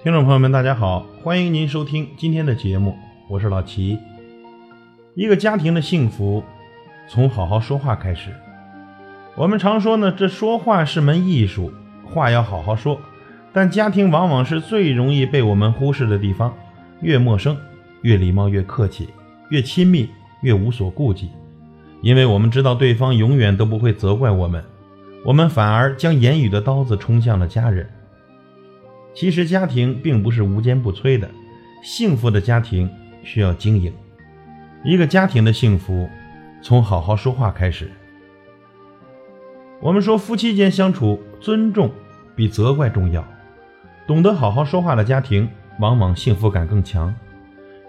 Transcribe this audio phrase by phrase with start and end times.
[0.00, 2.96] 听众朋友们，大家好，欢迎您收听今天的节目，
[3.28, 3.98] 我是老齐。
[5.16, 6.44] 一个家庭的幸福，
[7.08, 8.30] 从好好说话开始。
[9.34, 11.72] 我们常说呢，这说话是门艺术，
[12.04, 13.00] 话要好好说。
[13.52, 16.54] 但家庭往往是最容易被我们忽视的地方，
[17.00, 17.56] 越陌生
[18.02, 19.08] 越礼貌，越客气，
[19.50, 20.08] 越亲密
[20.42, 21.28] 越无所顾忌，
[22.02, 24.62] 因为我们知道对方永远都不会责怪我们，
[25.24, 27.90] 我们反而将言语的刀子冲向了家人。
[29.18, 31.28] 其实家庭并不是无坚不摧的，
[31.82, 32.88] 幸福的家庭
[33.24, 33.92] 需要经营。
[34.84, 36.08] 一个家庭的幸福，
[36.62, 37.90] 从好好说话开始。
[39.80, 41.90] 我们说夫妻间相处，尊重
[42.36, 43.26] 比责怪重要。
[44.06, 45.48] 懂得好好说话的家庭，
[45.80, 47.12] 往往幸福感更强。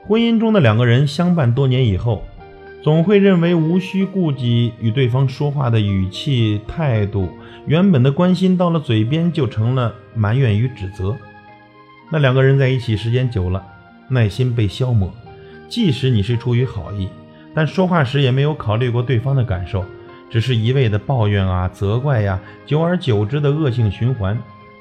[0.08, 2.24] 婚姻中的两个人相伴多年以后，
[2.82, 7.30] 总会认为无需顾及与对方说话的语气态度，
[7.66, 11.16] 原本的关心到了嘴边就成了埋怨与指责。
[12.10, 13.62] 那两个人在一起时间久了，
[14.08, 15.14] 耐心被消磨。
[15.68, 17.10] 即使你是出于好意，
[17.54, 19.84] 但说话时也没有考虑过对方的感受，
[20.30, 24.36] 只是一味的抱怨啊、责怪呀，久而久之的恶性循环，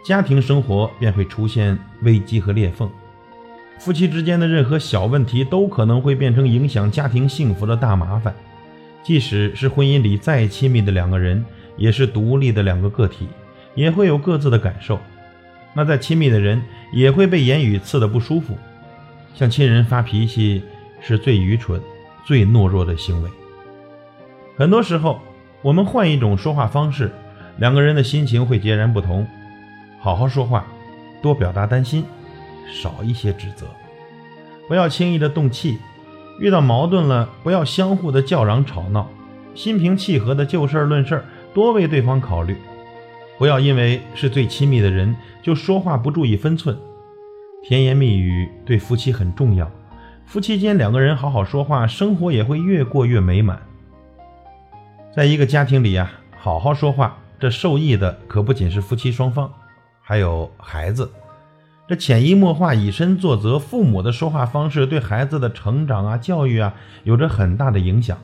[0.05, 2.89] 家庭生活便会出现危机和裂缝。
[3.79, 8.35] 夫妻之间的任何小问题都可能会变成影响家庭幸福的大麻烦。
[9.03, 11.45] 即使是婚姻里再亲密的两个人，
[11.77, 13.29] 也是独立的两个个体，
[13.75, 14.99] 也会有各自的感受。
[15.75, 16.63] 那再亲密的人，
[16.93, 18.59] 也会被言语刺得不舒服。
[19.35, 20.63] 向亲人发脾气。
[21.01, 21.81] 是最愚蠢、
[22.27, 23.31] 最懦弱的行为。
[24.57, 25.21] 很多时候，
[25.63, 27.13] 我们换一种说话方式，
[27.57, 29.25] 两个人的心情会截然不同。
[30.01, 30.67] 好好说话，
[31.23, 32.05] 多表达担心，
[32.71, 33.67] 少一些指责，
[34.69, 35.79] 不要轻易的动气。
[36.39, 39.09] 遇到矛盾了，不要相互的叫嚷吵闹，
[39.55, 42.57] 心平气和的就事论事，多为对方考虑。
[43.39, 46.79] 不要因为是最亲密的人，就说话不注意分寸。
[47.65, 49.69] 甜言蜜语对夫妻很重要。
[50.27, 53.61] 夫妻间两个人好好说话，生活也会越过越美满。
[55.13, 59.51] 在一个家庭里呀，好好说话，这受益的可不仅是夫妻双方，
[60.01, 61.11] 还有孩子。
[61.89, 68.19] 这潜移默化、以身作则，父母的说话方式对孩子的成长啊、教育啊，有着很大的影响。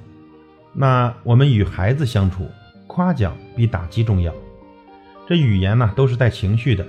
[0.74, 2.46] 那我们与孩子相处，
[2.86, 4.34] 夸奖比打击重要。
[5.26, 6.86] 这语言呢，都是带情绪的，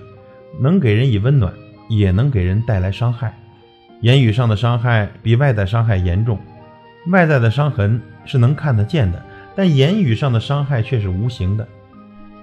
[0.59, 1.53] 能给人以温暖，
[1.87, 3.33] 也能给人带来伤害。
[4.01, 6.37] 言语上的伤害比外在伤害严重，
[7.09, 9.25] 外在的伤痕是能看得见的，
[9.55, 11.65] 但言语上的伤害却是无形的。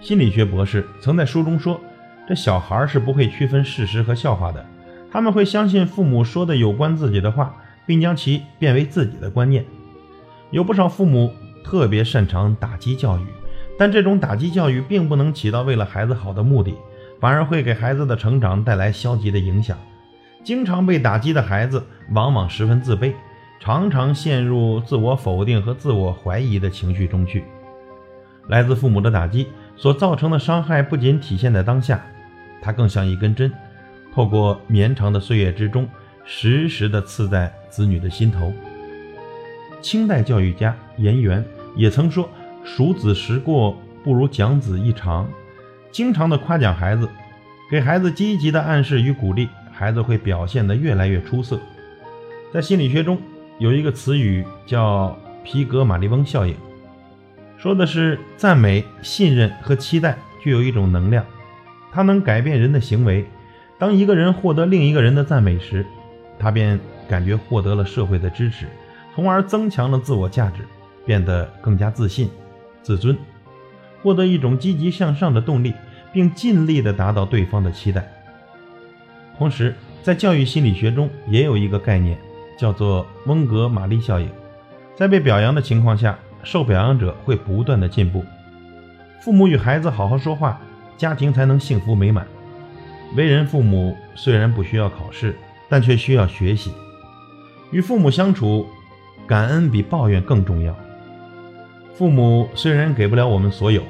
[0.01, 1.79] 心理学博士曾在书中说，
[2.27, 4.65] 这小孩是不会区分事实和笑话的，
[5.11, 9.65] 他们会相信父母说的有关自己的话，并将其变为自己的观念。
[10.51, 11.33] 有不少父母
[11.65, 13.27] 特别擅长打击教育，
[13.79, 16.75] 但这种打击教育并不能起到为了孩子好的目的，
[17.21, 19.77] 反而会给孩子的成长带来消极的影响。
[20.45, 23.13] 经常被打击的孩子，往往十分自卑，
[23.61, 27.45] 常常陷入自我否定和自我怀疑的情绪中去。
[28.49, 29.47] 来自父母的打击
[29.77, 32.05] 所造成的伤害，不仅体现在当下，
[32.63, 33.53] 它更像一根针，
[34.15, 35.87] 透过绵长的岁月之中，
[36.25, 38.53] 时时地刺在子女的心头。
[39.83, 41.45] 清代教育家颜元
[41.77, 42.31] 也曾说
[42.65, 45.29] ：“数子时过，不如讲子一长。”
[45.91, 47.09] 经常的夸奖孩子，
[47.71, 49.49] 给孩子积极的暗示与鼓励。
[49.75, 51.59] 孩子会表现得越来越出色。
[52.53, 53.21] 在心理学中，
[53.59, 56.55] 有一个词语叫皮格马利翁效应，
[57.59, 61.25] 说的是赞美、信任和期待具有一种能量，
[61.93, 63.25] 它能改变人的行为。
[63.79, 65.85] 当一个人获得另一个人的赞美时，
[66.39, 68.67] 他便感觉获得了社会的支持，
[69.15, 70.63] 从而增强了自我价值，
[71.05, 72.31] 变得更加自信、
[72.83, 73.17] 自尊，
[74.03, 75.75] 获得一种积极向上的动力，
[76.13, 78.05] 并尽力地达到对方的期待。
[79.37, 82.17] 同时，在教育心理学中也有一个概念，
[82.57, 84.29] 叫做温格玛丽效应。
[84.95, 88.25] 在被表扬的情况下，受表扬者会不断的进步。
[89.21, 90.61] 父母与孩子好好说话，
[90.97, 92.27] 家庭才能幸福美满。
[93.17, 95.37] 为人父母虽然不需要考试，
[95.69, 96.73] 但却需要学习。
[97.71, 98.67] 与父母相处，
[99.27, 100.75] 感恩比抱怨更重要。
[101.95, 103.83] 父母虽然给不了我们所有，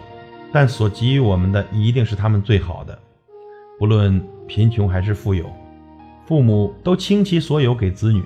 [0.52, 2.98] 但所给予我们的一定是他们最好的。
[3.78, 5.46] 不论贫穷还是富有，
[6.26, 8.22] 父母都倾其所有给子女。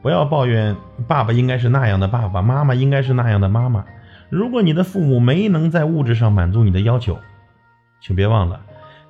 [0.00, 0.76] 不要抱怨
[1.08, 3.84] 爸爸应该是那样的爸爸，妈妈应该是那样的妈妈。
[4.28, 7.18] 如果你的父母没能在物质上满足你的要求，
[8.04, 8.60] 请别忘了，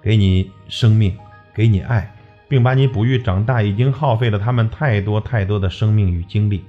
[0.00, 1.19] 给你生命，
[1.52, 2.14] 给你爱，
[2.46, 6.64] 并把你哺育长大，已经耗费了他们太多太多的生命与精力。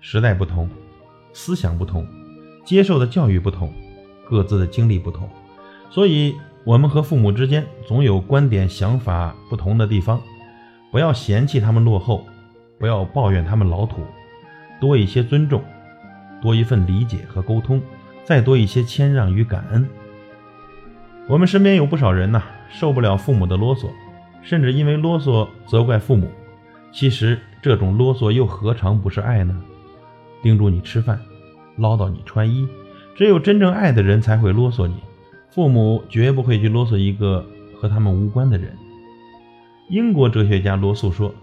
[0.00, 0.70] 时代不同，
[1.32, 2.06] 思想不同，
[2.64, 3.72] 接受的教育不同，
[4.28, 5.28] 各自的经历不同，
[5.90, 6.36] 所以。
[6.66, 10.18] 我们和父母之间总有观点、想法不同的地方，
[10.90, 12.24] 不要嫌弃他们落后，
[12.78, 14.00] 不要抱怨他们老土，
[14.80, 15.62] 多一些尊重，
[16.40, 17.82] 多一份理解和沟通，
[18.24, 19.86] 再多一些谦让与感恩。
[21.26, 23.88] 我们身边有不少人呐，受不了父母的啰嗦，
[24.42, 26.30] 甚至因为啰嗦责怪父母。
[26.92, 29.58] 其实这种啰嗦又何尝不是爱呢？
[30.42, 31.18] 叮嘱你吃饭，
[31.78, 32.68] 唠叨你穿衣，
[33.16, 34.96] 只有真正爱的人才会啰嗦你。
[35.48, 37.44] 父母绝不会去啰嗦一个
[37.80, 38.76] 和他们无关的人。
[39.88, 41.34] 英国哲学家罗素说：“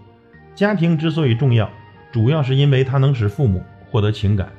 [0.54, 1.68] 家庭之所以重要，
[2.12, 4.52] 主要是因为它能使父母获得情感。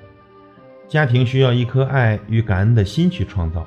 [0.89, 3.65] 家庭需要一颗爱与感恩的心去创造。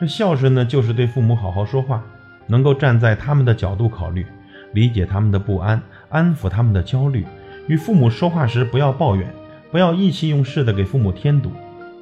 [0.00, 2.02] 这孝顺呢，就是对父母好好说话，
[2.46, 4.26] 能够站在他们的角度考虑，
[4.72, 7.24] 理解他们的不安，安抚他们的焦虑。
[7.68, 9.32] 与父母说话时，不要抱怨，
[9.70, 11.50] 不要意气用事的给父母添堵，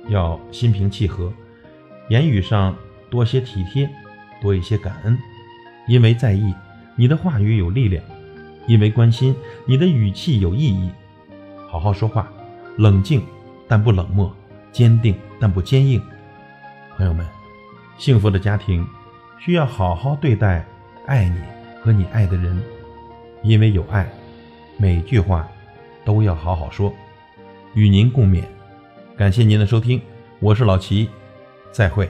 [0.09, 1.33] 要心平气和。”
[2.09, 2.75] 言语上
[3.09, 3.89] 多些体贴，
[4.41, 5.17] 多一些感恩，
[5.87, 6.53] 因为在意，
[6.97, 8.03] 你的话语有力量；
[8.67, 9.35] 因为关心，
[9.67, 10.91] 你的语气有意义。
[11.69, 12.29] 好好说话，
[12.77, 13.23] 冷静
[13.69, 14.35] 但不冷漠，
[14.73, 16.03] 坚定但不坚硬。
[16.97, 17.25] 朋友们，
[17.99, 18.87] 幸福的家庭
[19.39, 20.65] 需要好好对待
[21.07, 21.41] 爱你
[21.83, 22.61] 和你爱的人，
[23.43, 24.07] 因为有爱，
[24.77, 25.49] 每句话
[26.05, 26.93] 都要好好说。
[27.75, 28.43] 与您共勉，
[29.17, 30.01] 感谢您的收听，
[30.41, 31.09] 我是老齐。
[31.73, 32.09] 再会。